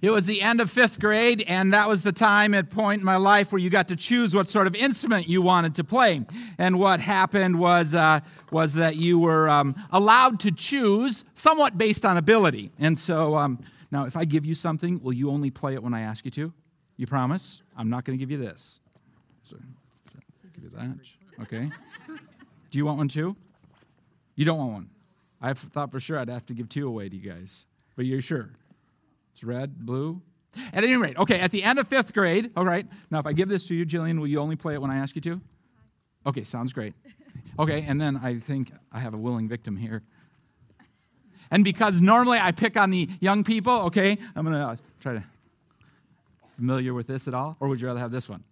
[0.00, 3.04] It was the end of fifth grade, and that was the time at point in
[3.04, 6.24] my life where you got to choose what sort of instrument you wanted to play.
[6.58, 8.20] And what happened was, uh,
[8.52, 12.70] was that you were um, allowed to choose somewhat based on ability.
[12.78, 13.58] And so um,
[13.90, 16.30] now, if I give you something, will you only play it when I ask you
[16.32, 16.52] to?
[16.96, 17.62] You promise?
[17.76, 18.80] I'm not going to give you this.
[19.44, 19.56] So,
[20.12, 20.18] so
[20.54, 20.98] give you that.
[21.42, 21.70] Okay.
[22.70, 23.36] Do you want one too?
[24.34, 24.90] You don't want one.
[25.40, 28.20] I thought for sure I'd have to give two away to you guys, but you're
[28.20, 28.50] sure?
[29.38, 30.20] It's red, blue.
[30.72, 33.32] At any rate, okay, at the end of fifth grade, all right, now if I
[33.32, 35.40] give this to you, Jillian, will you only play it when I ask you to?
[36.26, 36.94] Okay, sounds great.
[37.60, 40.02] Okay, and then I think I have a willing victim here.
[41.50, 45.14] And because normally I pick on the young people, okay, I'm going to uh, try
[45.14, 45.24] to.
[46.54, 47.56] Familiar with this at all?
[47.58, 48.44] Or would you rather have this one?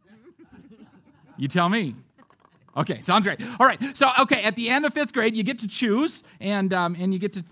[1.36, 1.94] You tell me.
[2.76, 3.40] Okay, sounds great.
[3.60, 6.72] All right, so, okay, at the end of fifth grade, you get to choose, and,
[6.72, 7.44] um, and you get to.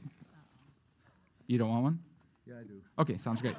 [1.46, 1.98] You don't want one?
[2.46, 2.73] Yeah, I do.
[2.98, 3.56] Okay, sounds great.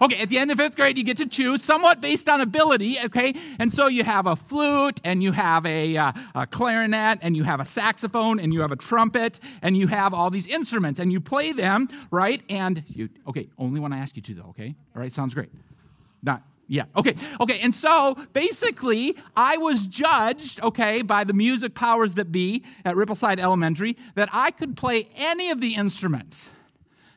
[0.00, 2.98] Okay, at the end of fifth grade, you get to choose somewhat based on ability,
[3.06, 3.34] okay?
[3.58, 7.44] And so you have a flute, and you have a, uh, a, clarinet, and you
[7.44, 11.10] have a saxophone, and you have a trumpet, and you have all these instruments, and
[11.10, 12.42] you play them, right?
[12.50, 14.74] And you, okay, only when I ask you to, though, okay?
[14.94, 15.50] All right, sounds great.
[16.22, 17.60] Not, yeah, okay, okay.
[17.60, 23.38] And so basically, I was judged, okay, by the music powers that be at Rippleside
[23.38, 26.50] Elementary that I could play any of the instruments.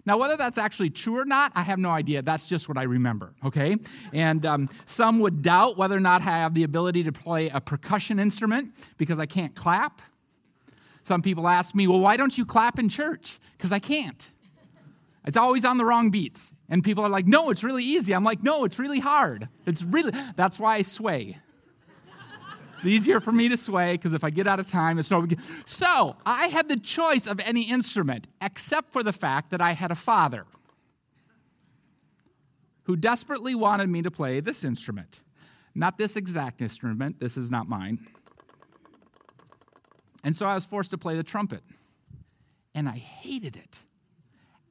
[0.10, 2.24] Now, whether that's actually true or not, I have no idea.
[2.24, 3.78] That's just what I remember, okay?
[4.12, 7.62] And um, some would doubt whether or not I have the ability to play a
[7.62, 10.02] percussion instrument because I can't clap.
[11.04, 13.40] Some people ask me, well, why don't you clap in church?
[13.56, 14.32] Because I can't.
[15.28, 16.54] It's always on the wrong beats.
[16.70, 18.16] And people are like, no, it's really easy.
[18.16, 19.48] I'm like, no, it's really hard.
[19.68, 21.38] It's really, that's why I sway.
[22.80, 25.22] It's easier for me to sway because if I get out of time, it's no
[25.22, 29.74] big So I had the choice of any instrument except for the fact that I
[29.74, 30.46] had a father
[32.84, 35.20] who desperately wanted me to play this instrument.
[35.76, 38.00] Not this exact instrument, this is not mine.
[40.24, 41.64] And so I was forced to play the trumpet.
[42.74, 43.80] And I hated it.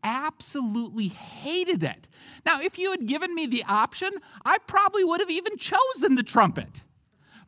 [0.03, 2.09] Absolutely hated it.
[2.47, 4.12] Now, if you had given me the option,
[4.47, 6.84] I probably would have even chosen the trumpet.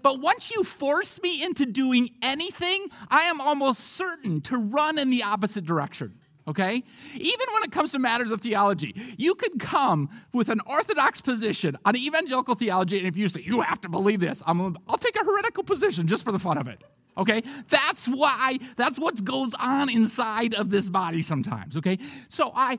[0.02, 5.10] But once you force me into doing anything, I am almost certain to run in
[5.10, 6.14] the opposite direction.
[6.48, 6.82] Okay?
[7.14, 11.76] Even when it comes to matters of theology, you could come with an orthodox position
[11.84, 15.16] on evangelical theology, and if you say, you have to believe this, i will take
[15.16, 16.82] a heretical position just for the fun of it.
[17.16, 17.42] Okay?
[17.68, 21.76] That's why, that's what goes on inside of this body sometimes.
[21.76, 21.98] Okay?
[22.28, 22.78] So I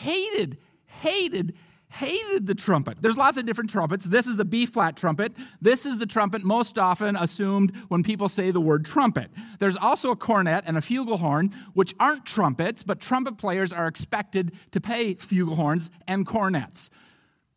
[0.00, 1.54] hated, hated,
[1.90, 3.00] hated the trumpet.
[3.00, 4.04] There's lots of different trumpets.
[4.04, 5.32] This is a B flat trumpet.
[5.60, 9.30] This is the trumpet most often assumed when people say the word trumpet.
[9.58, 14.52] There's also a cornet and a flugelhorn, which aren't trumpets, but trumpet players are expected
[14.72, 16.90] to play flugelhorns and cornets.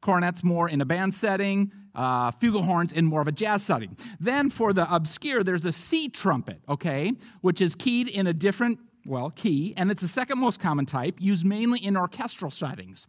[0.02, 3.96] Cornets more in a band setting, uh, flugelhorns in more of a jazz setting.
[4.19, 7.12] Then for the obscure, there's a C trumpet, okay,
[7.42, 11.16] which is keyed in a different well, key, and it's the second most common type,
[11.19, 13.08] used mainly in orchestral settings.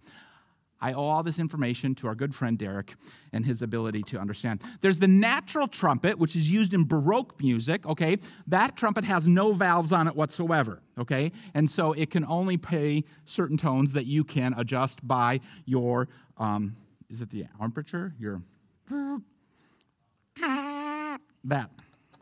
[0.83, 2.97] I owe all this information to our good friend Derek
[3.33, 4.63] and his ability to understand.
[4.81, 8.19] There's the natural trumpet, which is used in Baroque music, okay?
[8.49, 11.31] That trumpet has no valves on it whatsoever, okay?
[11.55, 16.75] And so it can only play certain tones that you can adjust by your, um,
[17.09, 18.13] is it the aperture?
[18.19, 18.43] Your,
[21.45, 21.71] that.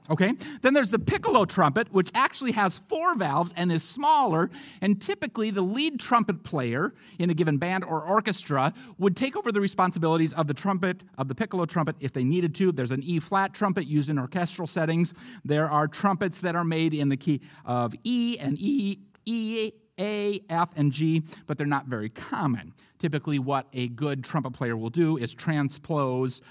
[0.09, 0.33] Okay?
[0.63, 4.51] Then there's the piccolo trumpet, which actually has four valves and is smaller.
[4.81, 9.53] And typically, the lead trumpet player in a given band or orchestra would take over
[9.53, 12.73] the responsibilities of the trumpet, of the piccolo trumpet, if they needed to.
[12.73, 15.15] There's an E flat trumpet used in orchestral settings.
[15.45, 20.41] There are trumpets that are made in the key of E and E, E, A,
[20.49, 22.73] F, and G, but they're not very common.
[22.99, 26.43] Typically, what a good trumpet player will do is transpose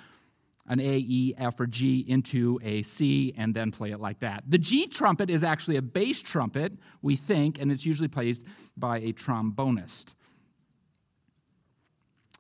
[0.70, 4.44] an A, E, F, or G into a C and then play it like that.
[4.48, 8.40] The G trumpet is actually a bass trumpet, we think, and it's usually played
[8.78, 10.14] by a trombonist.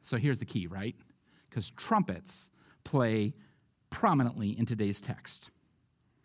[0.03, 0.95] So here's the key, right?
[1.49, 2.49] Because trumpets
[2.83, 3.33] play
[3.89, 5.49] prominently in today's text.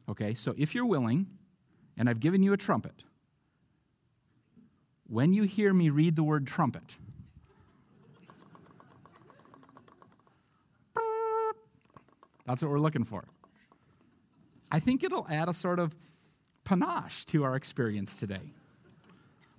[0.08, 1.26] Okay, so if you're willing,
[1.96, 3.02] and I've given you a trumpet,
[5.06, 6.98] when you hear me read the word trumpet,
[12.46, 13.24] That's what we're looking for.
[14.70, 15.94] I think it'll add a sort of
[16.64, 18.52] panache to our experience today.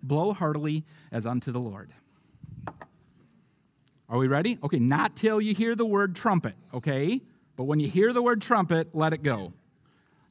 [0.04, 1.92] Blow heartily as unto the Lord.
[4.08, 4.60] Are we ready?
[4.64, 7.22] Okay, not till you hear the word trumpet, okay?
[7.56, 9.54] But when you hear the word trumpet, let it go.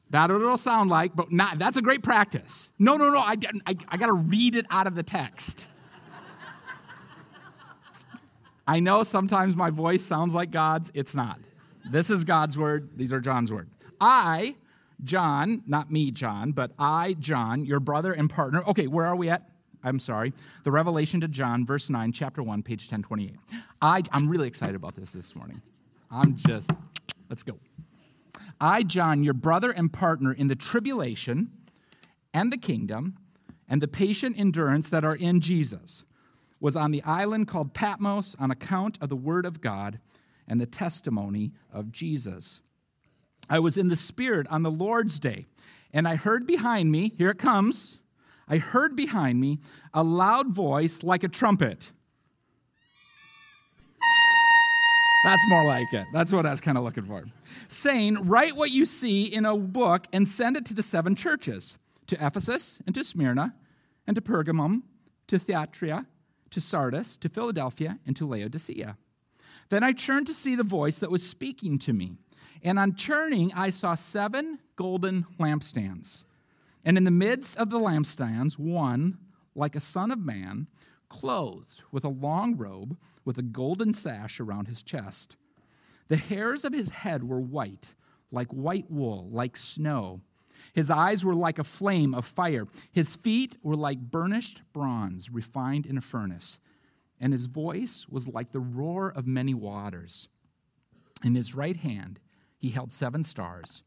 [0.09, 2.69] That's what it'll sound like, but not, that's a great practice.
[2.79, 3.35] No, no, no, I,
[3.65, 5.67] I, I got to read it out of the text.
[8.67, 10.91] I know sometimes my voice sounds like God's.
[10.93, 11.39] It's not.
[11.89, 12.89] This is God's word.
[12.95, 13.69] These are John's word.
[14.01, 14.55] I,
[15.03, 18.63] John, not me, John, but I, John, your brother and partner.
[18.67, 19.47] Okay, where are we at?
[19.83, 20.33] I'm sorry.
[20.63, 23.35] The Revelation to John, verse 9, chapter 1, page 1028.
[23.81, 25.61] I, I'm really excited about this this morning.
[26.09, 26.71] I'm just,
[27.29, 27.59] let's go.
[28.59, 31.51] I, John, your brother and partner in the tribulation
[32.33, 33.17] and the kingdom
[33.69, 36.03] and the patient endurance that are in Jesus,
[36.59, 39.99] was on the island called Patmos on account of the word of God
[40.47, 42.61] and the testimony of Jesus.
[43.49, 45.45] I was in the Spirit on the Lord's day,
[45.93, 47.99] and I heard behind me, here it comes,
[48.47, 49.59] I heard behind me
[49.93, 51.91] a loud voice like a trumpet.
[55.23, 56.05] That's more like it.
[56.13, 57.25] That's what I was kind of looking for.
[57.67, 61.79] Saying, Write what you see in a book and send it to the seven churches
[62.05, 63.55] to Ephesus and to Smyrna
[64.05, 64.83] and to Pergamum,
[65.27, 66.05] to Thyatira,
[66.51, 68.97] to Sardis, to Philadelphia, and to Laodicea.
[69.69, 72.17] Then I turned to see the voice that was speaking to me.
[72.63, 76.23] And on turning, I saw seven golden lampstands.
[76.83, 79.17] And in the midst of the lampstands, one,
[79.55, 80.67] like a son of man,
[81.09, 85.35] clothed with a long robe, with a golden sash around his chest.
[86.07, 87.95] The hairs of his head were white,
[88.31, 90.21] like white wool, like snow.
[90.73, 92.65] His eyes were like a flame of fire.
[92.91, 96.59] His feet were like burnished bronze refined in a furnace.
[97.19, 100.27] And his voice was like the roar of many waters.
[101.23, 102.19] In his right hand,
[102.57, 103.83] he held seven stars.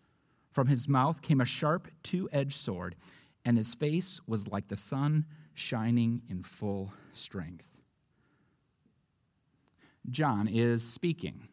[0.51, 2.97] From his mouth came a sharp two edged sword,
[3.45, 7.67] and his face was like the sun shining in full strength.
[10.11, 11.49] John is speaking,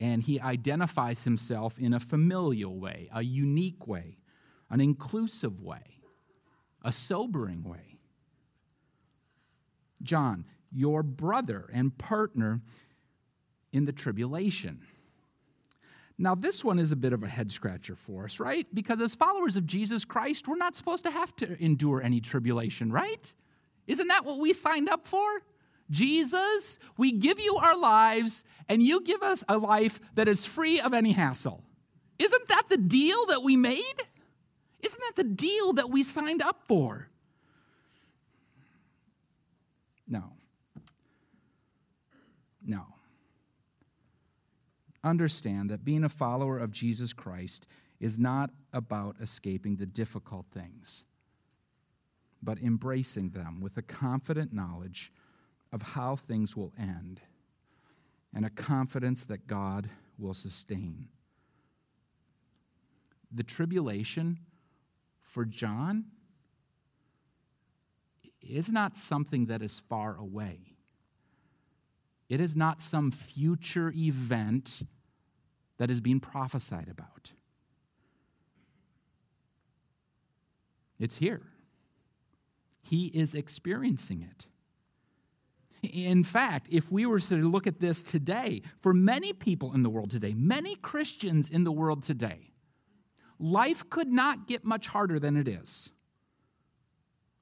[0.00, 4.18] and he identifies himself in a familial way, a unique way,
[4.70, 6.00] an inclusive way,
[6.84, 7.98] a sobering way.
[10.02, 12.60] John, your brother and partner
[13.72, 14.80] in the tribulation.
[16.18, 18.66] Now, this one is a bit of a head scratcher for us, right?
[18.72, 22.90] Because as followers of Jesus Christ, we're not supposed to have to endure any tribulation,
[22.90, 23.34] right?
[23.86, 25.28] Isn't that what we signed up for?
[25.90, 30.80] Jesus, we give you our lives, and you give us a life that is free
[30.80, 31.62] of any hassle.
[32.18, 34.02] Isn't that the deal that we made?
[34.80, 37.08] Isn't that the deal that we signed up for?
[40.08, 40.32] No.
[45.06, 47.66] Understand that being a follower of Jesus Christ
[48.00, 51.04] is not about escaping the difficult things,
[52.42, 55.12] but embracing them with a confident knowledge
[55.72, 57.20] of how things will end
[58.34, 59.88] and a confidence that God
[60.18, 61.08] will sustain.
[63.32, 64.38] The tribulation
[65.22, 66.06] for John
[68.40, 70.76] is not something that is far away.
[72.28, 74.82] It is not some future event
[75.78, 77.32] that is being prophesied about.
[80.98, 81.42] It's here.
[82.82, 84.46] He is experiencing it.
[85.82, 89.90] In fact, if we were to look at this today, for many people in the
[89.90, 92.50] world today, many Christians in the world today,
[93.38, 95.90] life could not get much harder than it is.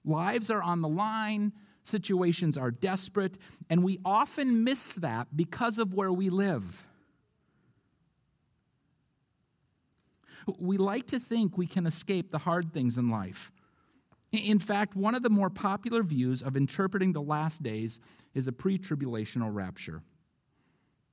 [0.04, 1.52] Lives are on the line,
[1.82, 3.38] situations are desperate,
[3.70, 6.86] and we often miss that because of where we live.
[10.58, 13.52] We like to think we can escape the hard things in life.
[14.32, 18.00] In fact, one of the more popular views of interpreting the last days
[18.34, 20.02] is a pre tribulational rapture.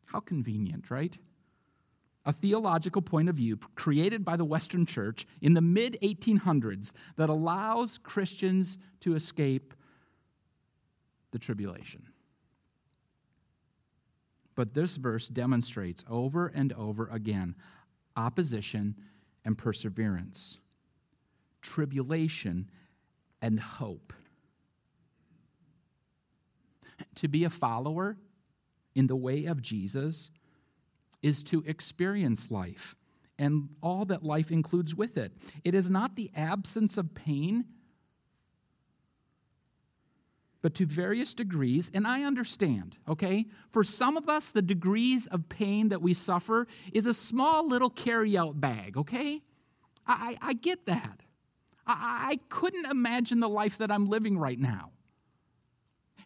[0.07, 1.17] How convenient, right?
[2.25, 7.29] A theological point of view created by the Western Church in the mid 1800s that
[7.29, 9.73] allows Christians to escape
[11.31, 12.07] the tribulation.
[14.55, 17.55] But this verse demonstrates over and over again
[18.15, 18.95] opposition
[19.45, 20.59] and perseverance,
[21.61, 22.69] tribulation
[23.41, 24.13] and hope.
[27.15, 28.17] To be a follower
[28.95, 30.29] in the way of Jesus
[31.21, 32.95] is to experience life
[33.37, 35.31] and all that life includes with it.
[35.63, 37.65] It is not the absence of pain,
[40.61, 43.45] but to various degrees, and I understand, okay?
[43.71, 47.89] For some of us, the degrees of pain that we suffer is a small little
[47.89, 49.41] carry out bag, okay?
[50.05, 51.21] I, I, I get that.
[51.87, 54.91] I, I couldn't imagine the life that I'm living right now.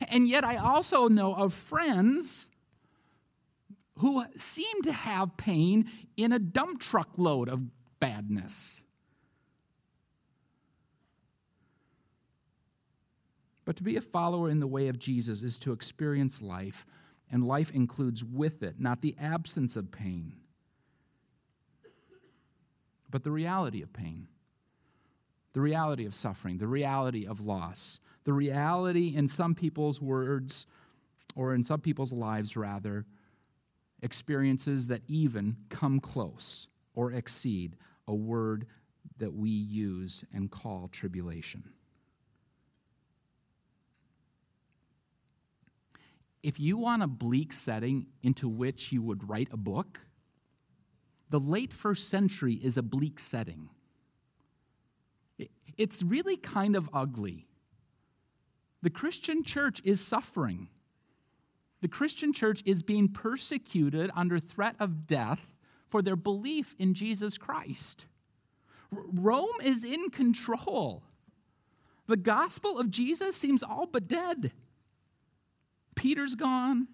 [0.10, 2.50] And yet, I also know of friends
[4.00, 7.62] who seem to have pain in a dump truck load of
[8.02, 8.84] badness.
[13.66, 16.86] But to be a follower in the way of Jesus is to experience life
[17.32, 20.34] and life includes with it not the absence of pain,
[23.10, 24.28] but the reality of pain,
[25.54, 30.68] the reality of suffering, the reality of loss, the reality, in some people's words,
[31.36, 33.06] or in some people's lives rather,
[34.02, 37.76] experiences that even come close or exceed
[38.08, 38.68] a word
[39.18, 41.64] that we use and call tribulation.
[46.46, 50.02] If you want a bleak setting into which you would write a book,
[51.32, 53.70] the late first century is a bleak setting.
[55.76, 57.48] It's really kind of ugly.
[58.84, 60.70] The Christian church is suffering.
[61.82, 65.42] The Christian church is being persecuted under threat of death
[65.90, 68.06] for their belief in Jesus Christ.
[68.92, 71.02] Rome is in control.
[72.06, 74.52] The gospel of Jesus seems all but dead.
[75.96, 76.88] Peter's gone,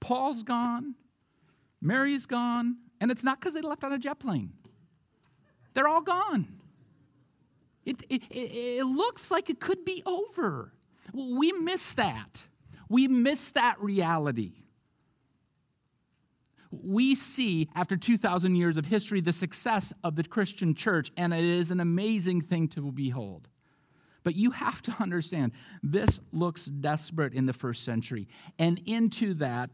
[0.00, 0.94] Paul's gone,
[1.80, 4.52] Mary's gone, and it's not because they left on a jet plane.
[5.74, 6.60] They're all gone.
[7.84, 10.72] It, it, it, looks like it could be over.
[11.12, 12.46] We miss that.
[12.88, 14.52] We miss that reality.
[16.70, 21.44] We see, after 2,000 years of history, the success of the Christian church, and it
[21.44, 23.48] is an amazing thing to behold.
[24.24, 25.52] But you have to understand,
[25.82, 28.26] this looks desperate in the first century.
[28.58, 29.70] And into that,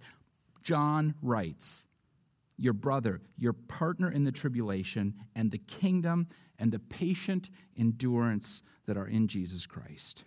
[0.62, 1.86] John writes,
[2.58, 6.26] Your brother, your partner in the tribulation, and the kingdom
[6.58, 10.24] and the patient endurance that are in Jesus Christ.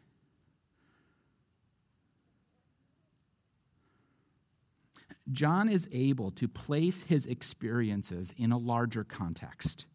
[5.31, 9.85] John is able to place his experiences in a larger context.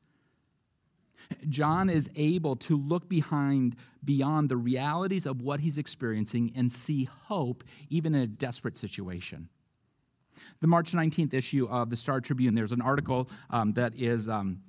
[1.48, 7.04] John is able to look behind beyond the realities of what he's experiencing and see
[7.04, 9.48] hope even in a desperate situation.
[10.60, 14.62] The March 19th issue of the Star Tribune, there's an article um, that is um,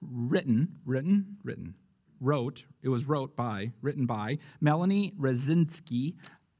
[0.00, 1.74] written, written, written,
[2.20, 6.14] wrote, it was wrote by, written by Melanie Razinski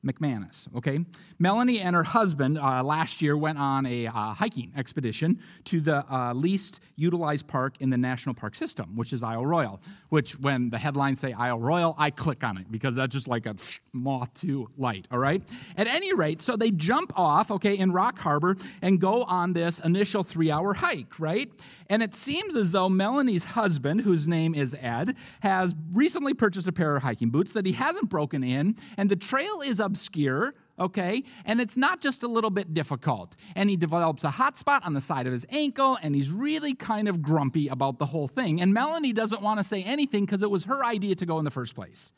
[0.05, 0.69] McManus.
[0.77, 1.01] Okay,
[1.39, 6.05] Melanie and her husband uh, last year went on a uh, hiking expedition to the
[6.13, 9.81] uh, least utilized park in the national park system, which is Isle Royale.
[10.11, 13.47] Which, when the headlines say Isle Royale, I click on it because that's just like
[13.47, 13.57] a
[13.93, 15.09] moth to light.
[15.11, 15.43] All right.
[15.77, 19.81] At any rate, so they jump off, okay, in Rock Harbor and go on this
[19.81, 21.51] initial three-hour hike, right?
[21.91, 26.73] And it seems as though Melanie's husband, whose name is Ed, has recently purchased a
[26.73, 31.23] pair of hiking boots that he hasn't broken in, and the trail is obscure, okay?
[31.45, 33.37] And it's not just a little bit difficult.
[33.55, 36.75] And he develops a hot spot on the side of his ankle, and he's really
[36.75, 38.63] kind of grumpy about the whole thing.
[38.63, 41.45] And Melanie doesn't want to say anything because it was her idea to go in
[41.45, 42.13] the first place.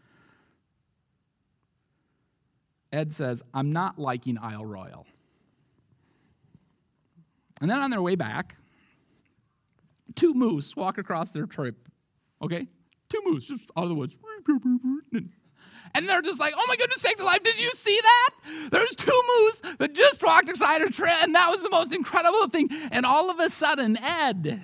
[2.93, 5.07] Ed says, I'm not liking Isle Royale.
[7.61, 8.57] And then on their way back,
[10.15, 11.77] two moose walk across their trip.
[12.43, 12.67] Okay?
[13.09, 14.19] Two moose just out of the woods.
[15.95, 18.71] And they're just like, oh my goodness sakes alive, did you see that?
[18.71, 22.49] There's two moose that just walked beside a tree, and that was the most incredible
[22.49, 22.69] thing.
[22.91, 24.63] And all of a sudden, Ed,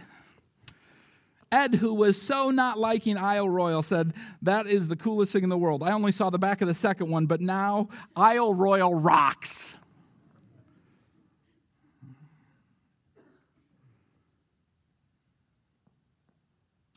[1.50, 5.49] Ed, who was so not liking Isle Royale, said, That is the coolest thing in
[5.49, 5.82] the world.
[5.82, 9.76] I only saw the back of the second one, but now Isle Royale rocks.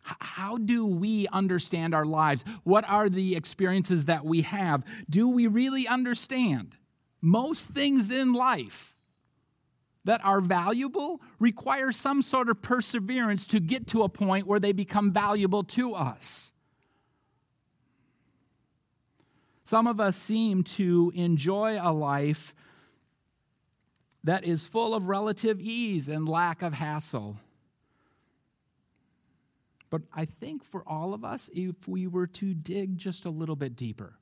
[0.05, 2.45] How do we understand our lives?
[2.63, 4.83] What are the experiences that we have?
[5.09, 6.75] Do we really understand?
[7.21, 8.95] Most things in life
[10.03, 14.71] that are valuable require some sort of perseverance to get to a point where they
[14.71, 16.51] become valuable to us.
[19.63, 22.53] Some of us seem to enjoy a life
[24.23, 27.37] that is full of relative ease and lack of hassle.
[29.89, 33.55] But I think for all of us, if we were to dig just a little
[33.55, 34.17] bit deeper,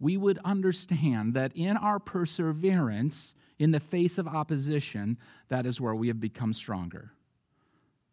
[0.00, 5.18] we would understand that in our perseverance, in the face of opposition,
[5.48, 7.12] that is where we have become stronger.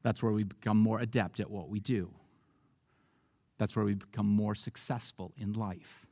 [0.02, 2.12] That's where we become more adept at what we do.
[3.58, 6.06] That's where we become more successful in life.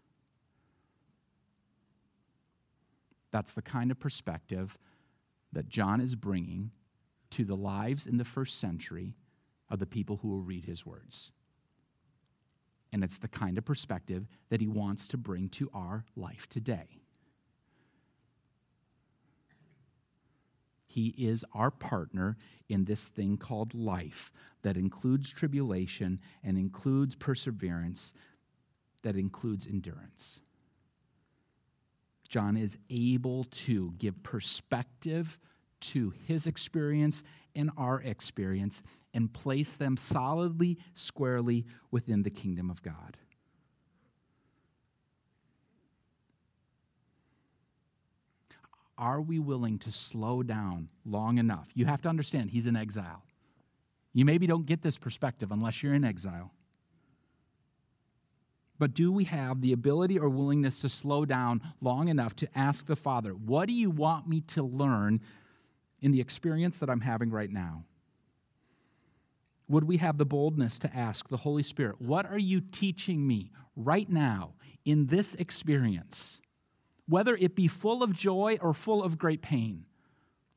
[3.31, 4.77] That's the kind of perspective
[5.51, 6.71] that John is bringing
[7.31, 9.15] to the lives in the first century
[9.79, 11.31] the people who will read his words.
[12.91, 16.99] And it's the kind of perspective that he wants to bring to our life today.
[20.85, 22.37] He is our partner
[22.69, 28.13] in this thing called life that includes tribulation and includes perseverance,
[29.01, 30.39] that includes endurance.
[32.29, 35.39] John is able to give perspective
[35.81, 37.23] to his experience
[37.55, 38.83] and our experience
[39.13, 43.17] and place them solidly, squarely within the kingdom of God.
[48.97, 51.67] Are we willing to slow down long enough?
[51.73, 53.23] You have to understand, he's in exile.
[54.13, 56.51] You maybe don't get this perspective unless you're in exile.
[58.77, 62.85] But do we have the ability or willingness to slow down long enough to ask
[62.85, 65.21] the Father, What do you want me to learn
[66.03, 67.85] in the experience that I'm having right now?
[69.67, 73.51] Would we have the boldness to ask the Holy Spirit, What are you teaching me
[73.75, 74.53] right now
[74.85, 76.39] in this experience?
[77.07, 79.85] Whether it be full of joy or full of great pain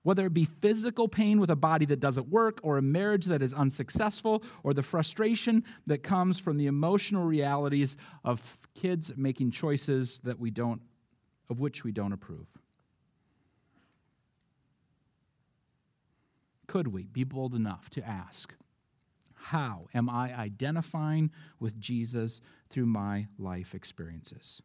[0.07, 3.43] whether it be physical pain with a body that doesn't work, or a marriage that
[3.43, 10.21] is unsuccessful, or the frustration that comes from the emotional realities of kids making choices
[10.23, 10.81] that we don't,
[11.51, 12.47] of which we don't approve.
[16.67, 18.55] Could we be bold enough to ask,
[19.35, 21.31] How am I identifying
[21.61, 24.63] with Jesus through my life experiences?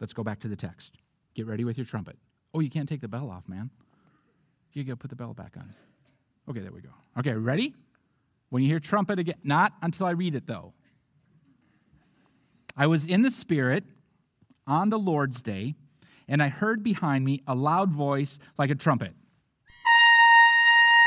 [0.00, 0.94] Let's go back to the text.
[1.34, 2.16] Get ready with your trumpet.
[2.54, 3.70] Oh, you can't take the bell off, man.
[4.72, 5.74] You gotta put the bell back on.
[6.48, 6.90] Okay, there we go.
[7.18, 7.74] Okay, ready?
[8.50, 10.72] When you hear trumpet again, not until I read it though.
[12.76, 13.84] I was in the Spirit
[14.66, 15.74] on the Lord's day,
[16.28, 19.12] and I heard behind me a loud voice like a trumpet.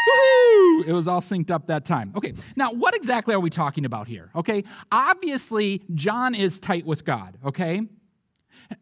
[0.08, 0.84] Woo-hoo!
[0.88, 2.13] It was all synced up that time.
[2.16, 4.32] Okay, now what exactly are we talking about here?
[4.36, 7.88] Okay, obviously, John is tight with God, okay?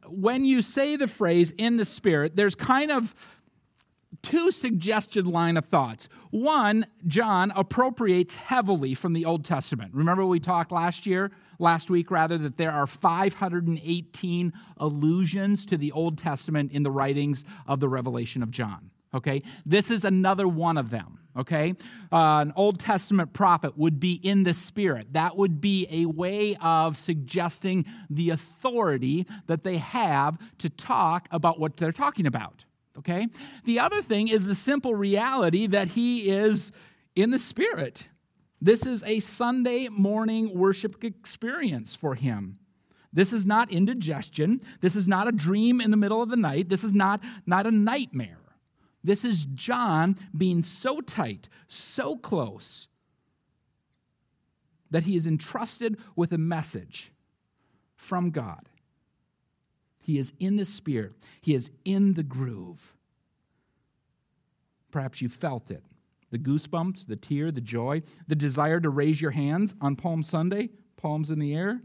[0.08, 3.16] when you say the phrase in the Spirit, there's kind of
[4.22, 6.10] two suggested line of thoughts.
[6.32, 9.94] One, John appropriates heavily from the Old Testament.
[9.94, 15.92] Remember we talked last year, last week rather, that there are 518 allusions to the
[15.92, 18.90] Old Testament in the writings of the Revelation of John.
[19.14, 19.44] Okay?
[19.66, 21.74] This is another one of them okay?
[22.12, 25.14] Uh, an Old Testament prophet would be in the Spirit.
[25.14, 31.60] That would be a way of suggesting the authority that they have to talk about
[31.60, 32.66] what they're talking about,
[32.98, 33.28] okay?
[33.64, 36.72] The other thing is the simple reality that he is
[37.16, 38.08] in the Spirit.
[38.62, 42.60] This is a Sunday morning worship experience for him.
[43.12, 44.62] This is not indigestion.
[44.82, 46.70] This is not a dream in the middle of the night.
[46.70, 48.38] This is not, not a nightmare.
[49.04, 52.88] This is John being so tight, so close,
[54.92, 57.12] that he is entrusted with a message
[57.96, 58.68] from God.
[60.02, 62.94] He is in the Spirit, he is in the groove.
[64.92, 65.84] Perhaps you felt it
[66.32, 70.70] the goosebumps, the tear, the joy, the desire to raise your hands on Palm Sunday,
[70.98, 71.82] palms in the air.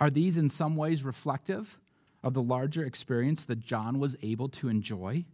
[0.00, 1.78] Are these in some ways reflective
[2.22, 5.24] of the larger experience that John was able to enjoy?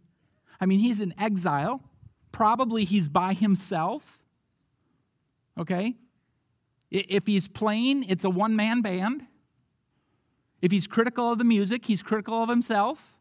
[0.59, 1.83] I mean, he's in exile.
[2.31, 4.19] Probably he's by himself.
[5.57, 5.95] Okay?
[6.91, 9.25] If he's playing, it's a one man band.
[10.61, 13.14] If he's critical of the music, he's critical of himself.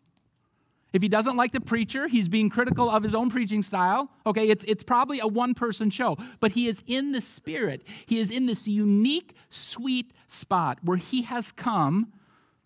[0.94, 4.10] If he doesn't like the preacher, he's being critical of his own preaching style.
[4.24, 7.82] Okay, it's, it's probably a one person show, but he is in the spirit.
[8.06, 12.12] He is in this unique, sweet spot where he has come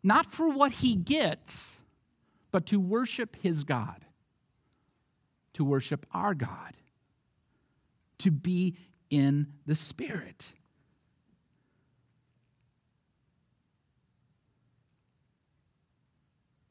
[0.03, 1.79] not for what he gets,
[2.53, 4.05] but to worship his God,
[5.55, 6.75] to worship our God,
[8.19, 8.77] to be
[9.11, 10.53] in the Spirit.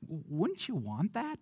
[0.08, 1.40] Wouldn't you want that?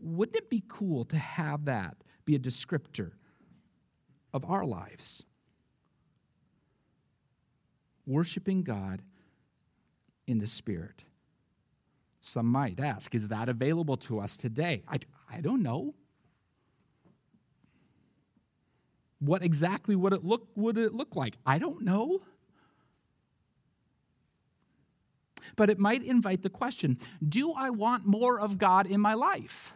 [0.00, 3.12] Wouldn't it be cool to have that be a descriptor
[4.32, 5.24] of our lives?
[8.06, 9.02] worshiping God
[10.26, 11.04] in the Spirit.
[12.20, 14.82] Some might ask, is that available to us today?
[14.88, 14.98] I,
[15.30, 15.94] I don't know.
[19.18, 21.36] What exactly would it look would it look like?
[21.46, 22.22] I don't know.
[25.56, 29.74] But it might invite the question, do I want more of God in my life?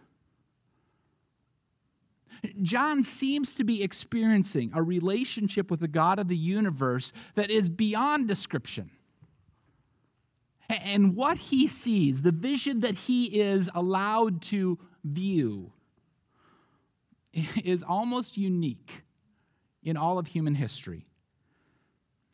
[2.63, 7.69] John seems to be experiencing a relationship with the God of the universe that is
[7.69, 8.91] beyond description.
[10.69, 15.73] And what he sees, the vision that he is allowed to view,
[17.65, 19.03] is almost unique
[19.83, 21.07] in all of human history,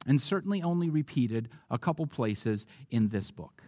[0.06, 3.62] and certainly only repeated a couple places in this book.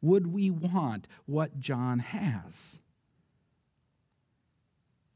[0.00, 2.80] Would we want what John has?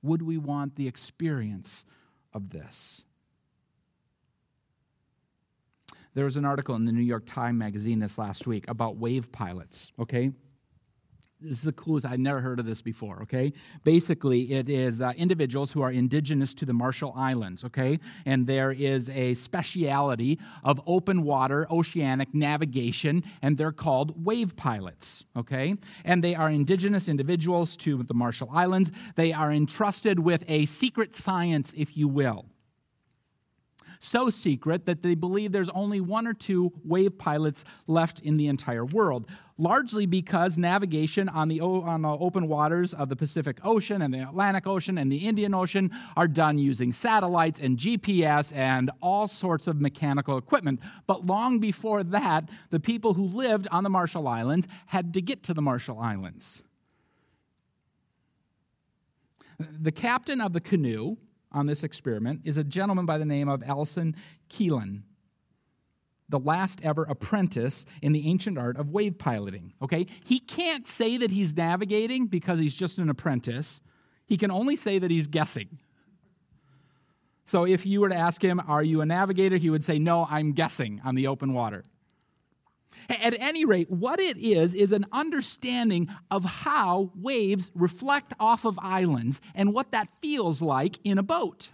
[0.02, 1.84] Would we want the experience
[2.34, 3.04] of this?
[6.14, 9.32] There was an article in the New York Times Magazine this last week about wave
[9.32, 10.32] pilots, okay?
[11.42, 12.06] This is the coolest.
[12.06, 13.52] I've never heard of this before, okay?
[13.82, 17.98] Basically, it is uh, individuals who are indigenous to the Marshall Islands, okay?
[18.24, 25.24] And there is a speciality of open water oceanic navigation, and they're called wave pilots,
[25.36, 25.74] okay?
[26.04, 28.92] And they are indigenous individuals to the Marshall Islands.
[29.16, 32.46] They are entrusted with a secret science, if you will
[34.02, 38.48] so secret that they believe there's only one or two wave pilots left in the
[38.48, 39.26] entire world,
[39.58, 44.18] largely because navigation on the, on the open waters of the Pacific Ocean and the
[44.18, 49.68] Atlantic Ocean and the Indian Ocean are done using satellites and GPS and all sorts
[49.68, 50.80] of mechanical equipment.
[51.06, 55.44] But long before that, the people who lived on the Marshall Islands had to get
[55.44, 56.62] to the Marshall Islands.
[59.58, 61.18] The captain of the canoe
[61.52, 64.16] on this experiment is a gentleman by the name of Alson
[64.48, 65.02] Kelen,
[66.28, 69.74] the last ever apprentice in the ancient art of wave piloting.
[69.82, 70.06] Okay?
[70.24, 73.80] He can't say that he's navigating because he's just an apprentice.
[74.26, 75.78] He can only say that he's guessing.
[77.44, 79.56] So if you were to ask him, Are you a navigator?
[79.56, 81.84] he would say, No, I'm guessing on the open water.
[83.08, 88.78] At any rate, what it is, is an understanding of how waves reflect off of
[88.80, 91.70] islands and what that feels like in a boat.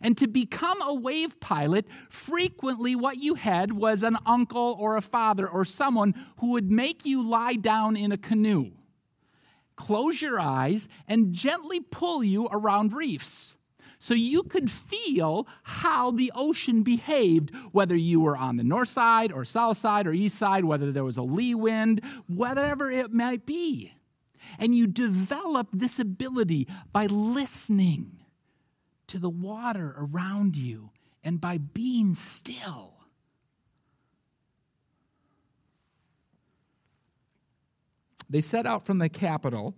[0.00, 5.02] And to become a wave pilot, frequently what you had was an uncle or a
[5.02, 8.72] father or someone who would make you lie down in a canoe,
[9.76, 13.53] close your eyes, and gently pull you around reefs
[14.04, 19.32] so you could feel how the ocean behaved, whether you were on the north side
[19.32, 23.46] or south side or east side, whether there was a lee wind, whatever it might
[23.46, 23.94] be.
[24.58, 28.18] And you develop this ability by listening
[29.06, 30.90] to the water around you
[31.22, 32.98] and by being still.
[38.28, 39.74] They set out from the capital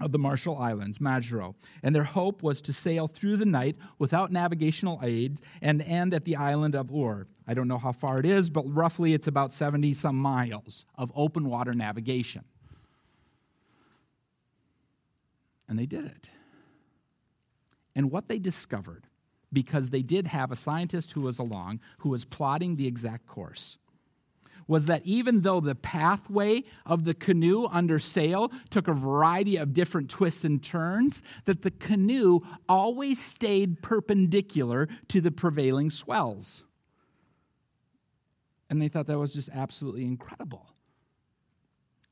[0.00, 4.32] of the Marshall Islands, Majuro, and their hope was to sail through the night without
[4.32, 7.26] navigational aid and end at the island of Aur.
[7.46, 11.12] I don't know how far it is, but roughly it's about 70 some miles of
[11.14, 12.44] open water navigation.
[15.68, 16.30] And they did it.
[17.94, 19.06] And what they discovered,
[19.52, 23.76] because they did have a scientist who was along who was plotting the exact course,
[24.70, 29.72] was that even though the pathway of the canoe under sail took a variety of
[29.72, 36.62] different twists and turns, that the canoe always stayed perpendicular to the prevailing swells.
[38.70, 40.68] And they thought that was just absolutely incredible.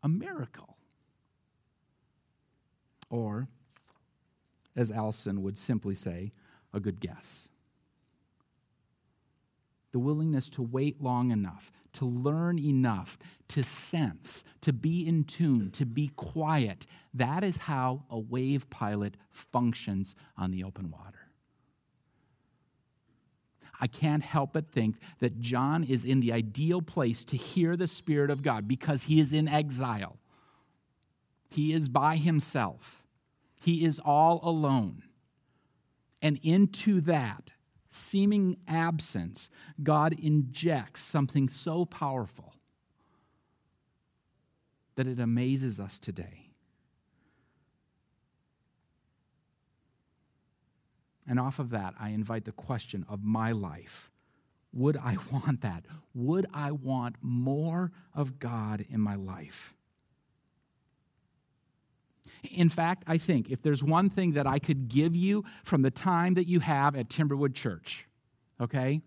[0.03, 0.77] A miracle.
[3.09, 3.47] Or,
[4.75, 6.33] as Alson would simply say,
[6.75, 7.51] a good guess
[9.99, 15.73] the willingness to wait long enough, to learn enough, to sense, to be in tune,
[15.73, 16.87] to be quiet.
[17.13, 21.19] That is how a wave pilot functions on the open water.
[23.81, 27.89] I can't help but think that John is in the ideal place to hear the
[27.89, 30.17] Spirit of God because he is in exile.
[31.51, 33.03] He is by himself,
[33.61, 35.03] he is all alone.
[36.23, 37.51] And into that,
[37.99, 39.51] seeming absence,
[39.83, 42.55] God injects something so powerful
[44.97, 46.49] that it amazes us today.
[51.29, 54.11] And off of that, I invite the question of my life
[54.73, 55.85] Would I want that?
[56.15, 59.75] Would I want more of God in my life?
[62.51, 65.91] In fact, I think if there's one thing that I could give you from the
[65.91, 68.07] time that you have at Timberwood Church,
[68.61, 69.03] okay,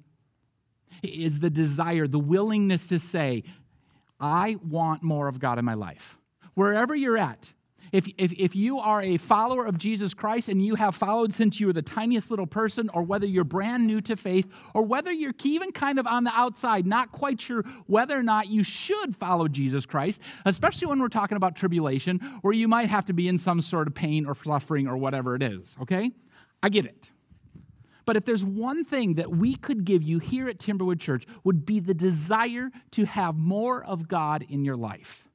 [1.03, 3.43] is the desire, the willingness to say,
[4.19, 6.17] I want more of God in my life.
[6.53, 7.53] Wherever you're at,
[7.91, 11.59] if, if, if you are a follower of Jesus Christ and you have followed since
[11.59, 15.11] you were the tiniest little person, or whether you're brand new to faith, or whether
[15.11, 19.15] you're even kind of on the outside, not quite sure whether or not you should
[19.15, 23.27] follow Jesus Christ, especially when we're talking about tribulation, where you might have to be
[23.27, 26.11] in some sort of pain or suffering or whatever it is, okay?
[26.63, 27.11] I get it.
[28.05, 31.65] But if there's one thing that we could give you here at Timberwood Church, would
[31.65, 35.27] be the desire to have more of God in your life.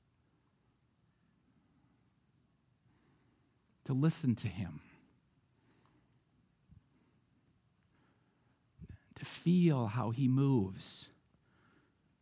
[3.86, 4.80] To listen to Him,
[9.14, 11.08] to feel how He moves,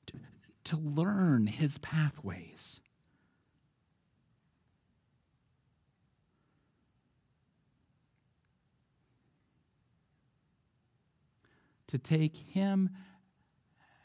[0.06, 0.18] to,
[0.64, 2.80] to learn his pathways.
[11.88, 12.90] To take him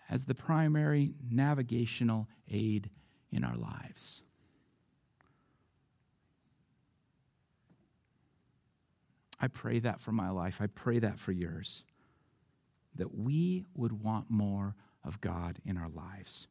[0.10, 2.92] as the primary navigational aid
[3.32, 4.22] in our lives.
[9.40, 10.60] I pray that for my life.
[10.62, 11.84] I pray that for yours.
[12.96, 16.48] That we would want more of God in our lives.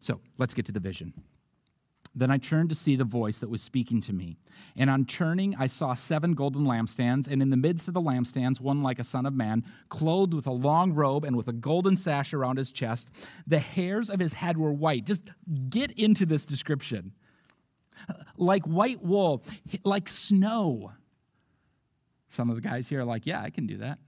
[0.00, 1.14] So let's get to the vision.
[2.18, 4.38] Then I turned to see the voice that was speaking to me.
[4.74, 8.58] And on turning, I saw seven golden lampstands, and in the midst of the lampstands,
[8.58, 11.98] one like a son of man, clothed with a long robe and with a golden
[11.98, 13.10] sash around his chest.
[13.46, 15.04] The hairs of his head were white.
[15.04, 15.28] Just
[15.68, 17.12] get into this description.
[18.38, 19.44] Like white wool,
[19.84, 20.92] like snow.
[22.28, 23.98] Some of the guys here are like, yeah, I can do that.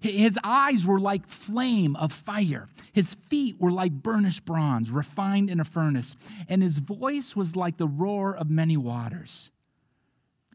[0.00, 2.66] His eyes were like flame of fire.
[2.92, 6.16] His feet were like burnished bronze, refined in a furnace.
[6.48, 9.50] And his voice was like the roar of many waters.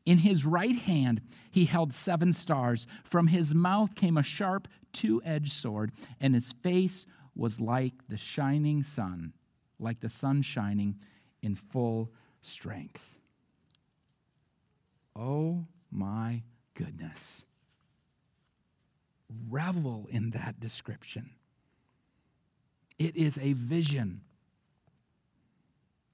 [0.06, 2.88] In his right hand, he held seven stars.
[3.04, 8.18] From his mouth came a sharp, two edged sword, and his face was like the
[8.18, 9.34] shining sun,
[9.80, 10.98] like the sun shining
[11.42, 13.20] in full strength.
[15.16, 16.44] Oh my
[16.80, 17.46] goodness
[19.50, 21.32] revel in that description.
[22.98, 24.22] It is a vision.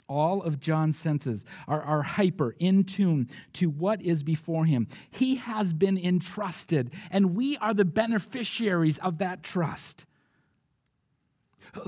[0.07, 4.87] All of John's senses are, are hyper in tune to what is before him.
[5.09, 10.05] He has been entrusted, and we are the beneficiaries of that trust.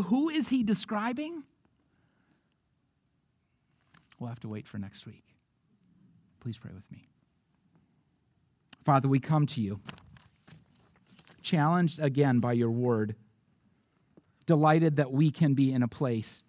[0.06, 1.44] Who is he describing?
[4.20, 5.24] We'll have to wait for next week.
[6.40, 7.08] Please pray with me.
[8.88, 9.82] Father, we come to you
[11.42, 13.18] challenged again by your word,
[14.46, 16.42] delighted that we can be in a place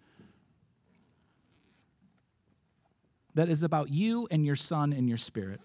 [3.35, 5.59] that is about you and your Son and your Spirit.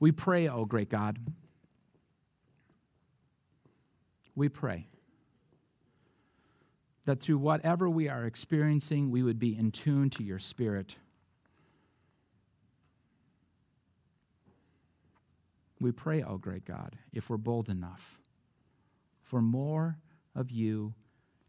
[0.00, 1.18] We pray, oh great God.
[4.34, 4.86] We pray
[7.04, 10.96] that through whatever we are experiencing, we would be in tune to your Spirit
[15.80, 18.18] We pray, oh great God, if we're bold enough,
[19.22, 19.98] for more
[20.34, 20.94] of you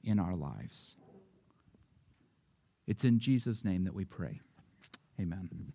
[0.03, 0.95] in our lives.
[2.87, 4.41] It's in Jesus' name that we pray.
[5.19, 5.73] Amen.